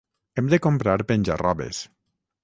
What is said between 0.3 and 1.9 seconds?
Hem de comprar penja-robes.